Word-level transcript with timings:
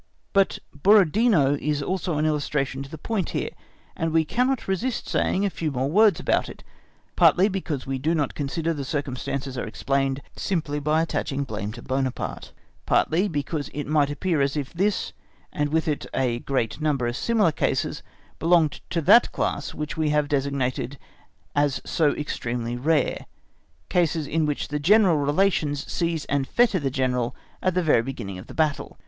But 0.33 0.57
Borodino 0.73 1.59
is 1.61 1.83
also 1.83 2.17
an 2.17 2.25
illustration 2.25 2.81
to 2.81 2.89
the 2.89 2.97
point 2.97 3.29
here, 3.37 3.51
and 3.95 4.11
we 4.11 4.25
cannot 4.25 4.67
resist 4.67 5.07
saying 5.07 5.45
a 5.45 5.49
few 5.51 5.69
more 5.71 5.91
words 5.91 6.19
about 6.19 6.49
it, 6.49 6.63
partly 7.15 7.47
because 7.47 7.85
we 7.85 7.99
do 7.99 8.15
not 8.15 8.33
consider 8.33 8.73
the 8.73 8.83
circumstances 8.83 9.59
are 9.59 9.67
explained 9.67 10.23
simply 10.35 10.79
by 10.79 11.03
attaching 11.03 11.43
blame 11.43 11.71
to 11.73 11.83
Buonaparte, 11.83 12.51
partly 12.87 13.27
because 13.27 13.69
it 13.75 13.85
might 13.85 14.09
appear 14.09 14.41
as 14.41 14.57
if 14.57 14.73
this, 14.73 15.13
and 15.53 15.69
with 15.69 15.87
it 15.87 16.07
a 16.15 16.39
great 16.39 16.81
number 16.81 17.05
of 17.05 17.15
similar 17.15 17.51
cases, 17.51 18.01
belonged 18.39 18.81
to 18.89 19.01
that 19.01 19.31
class 19.31 19.75
which 19.75 19.97
we 19.97 20.09
have 20.09 20.27
designated 20.27 20.97
as 21.55 21.79
so 21.85 22.09
extremely 22.13 22.75
rare, 22.75 23.27
cases 23.87 24.25
in 24.25 24.47
which 24.47 24.69
the 24.69 24.79
general 24.79 25.17
relations 25.17 25.85
seize 25.91 26.25
and 26.25 26.47
fetter 26.47 26.79
the 26.79 26.89
General 26.89 27.35
at 27.61 27.75
the 27.75 27.83
very 27.83 28.01
beginning 28.01 28.39
of 28.39 28.47
the 28.47 28.55
battle. 28.55 28.97